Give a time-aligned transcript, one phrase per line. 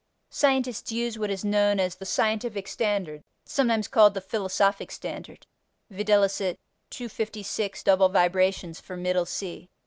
[0.31, 5.45] Scientists use what is known as the "scientific standard" (sometimes called the "philosophic standard"),
[5.91, 9.69] viz., 256 double vibrations for "middle C."